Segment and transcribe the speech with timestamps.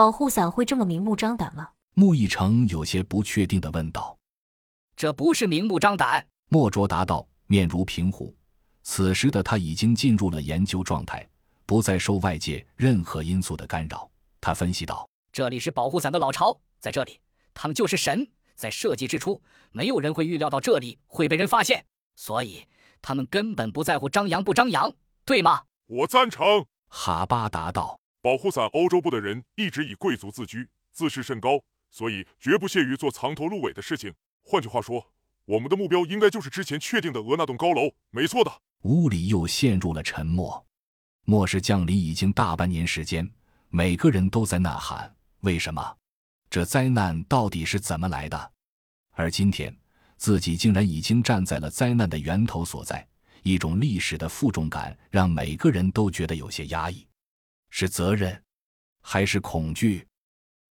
[0.00, 1.68] 保护伞会这么明目张胆吗？
[1.92, 4.16] 穆义成有些不确定地问道。
[4.96, 6.26] 这不是明目张胆。
[6.48, 8.34] 莫卓答道，面如平湖。
[8.82, 11.28] 此时的他已经进入了研究状态，
[11.66, 14.10] 不再受外界任何因素的干扰。
[14.40, 17.20] 他分析道：“这里是保护伞的老巢，在这里，
[17.52, 18.26] 他们就是神。
[18.54, 19.38] 在设计之初，
[19.70, 21.84] 没有人会预料到这里会被人发现，
[22.16, 22.66] 所以
[23.02, 24.90] 他们根本不在乎张扬不张扬，
[25.26, 26.64] 对吗？”我赞成。
[26.88, 34.12] 哈巴答道：“保护伞欧洲部的人一直以贵族自居，自视甚高，所以绝不屑于做藏头露尾的事情。
[34.42, 35.10] 换句话说，
[35.46, 40.66] 我们的目标应该就是之前确定的俄那栋高楼，没错的。”屋里又陷入了沉默。
[41.24, 43.30] 末世降临已经大半年时间，
[43.68, 45.96] 每个人都在呐喊：为什么？
[46.50, 48.52] 这灾难到底是怎么来的？
[49.12, 49.74] 而今天，
[50.18, 53.06] 自己竟然已经站在了灾难的源头所在，
[53.44, 57.06] 一种历史的负重感让每个人都觉得有些压抑。
[57.70, 58.42] 是责任，
[59.00, 60.06] 还是恐惧？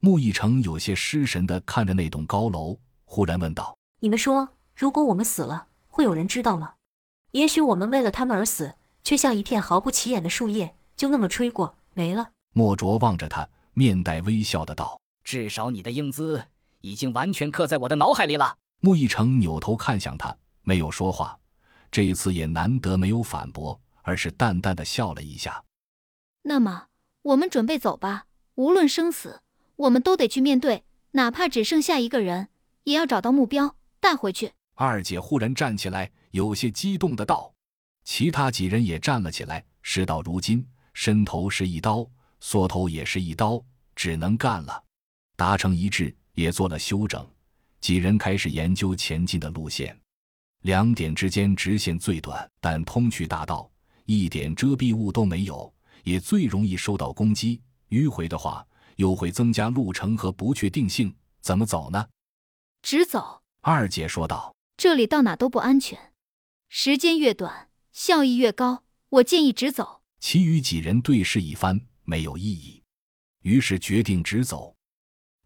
[0.00, 6.74] 穆义成有些失神地看着那栋高楼，忽然问道：“你们说，如果我们死了，会有人知道吗？”
[7.32, 12.30] 也许我们为了他们而死，却像一片毫不起眼的树叶，就那么吹过没了。
[12.52, 16.44] 莫卓望着他，面带微笑的道：“至少你的英姿
[16.82, 21.38] 已经完全刻在我的脑海里了。”穆义成扭头看向他，没有说话。
[21.90, 25.62] 这一次也难得没有反驳，而是淡淡的笑了一下。
[26.42, 26.88] 那么，
[27.22, 28.26] 我们准备走吧。
[28.56, 29.40] 无论生死，
[29.76, 32.48] 我们都得去面对，哪怕只剩下一个人，
[32.84, 34.52] 也要找到目标，带回去。
[34.74, 36.10] 二姐忽然站起来。
[36.32, 37.52] 有些激动的道，
[38.04, 39.62] 其他几人也站了起来。
[39.82, 42.08] 事到如今，伸头是一刀，
[42.40, 43.62] 缩头也是一刀，
[43.94, 44.82] 只能干了。
[45.36, 47.28] 达成一致，也做了休整。
[47.82, 49.94] 几人开始研究前进的路线。
[50.62, 53.70] 两点之间直线最短，但通去大道，
[54.06, 55.70] 一点遮蔽物都没有，
[56.02, 57.60] 也最容易受到攻击。
[57.90, 61.14] 迂回的话，又会增加路程和不确定性。
[61.40, 62.08] 怎么走呢？
[62.82, 63.42] 直走。
[63.60, 66.12] 二姐说道：“这里到哪都不安全。”
[66.68, 68.84] 时间越短，效益越高。
[69.08, 70.02] 我建议直走。
[70.18, 72.82] 其余几人对视一番，没有异议，
[73.42, 74.74] 于是决定直走。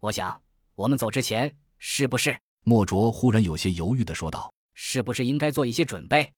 [0.00, 0.40] 我想，
[0.74, 2.38] 我们走之前，是不是？
[2.62, 6.32] 莫卓忽然有些犹豫的说道：“是不是应该做一些准备？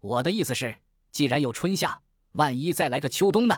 [0.00, 0.76] 我的意思是，
[1.12, 2.00] 既然有春夏，
[2.36, 3.56] 万一再来个秋冬呢？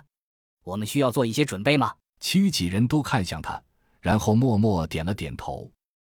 [0.65, 3.62] 我们需要做一些准备吗？”其余几人都看向他，
[4.00, 5.71] 然后默默点了点头。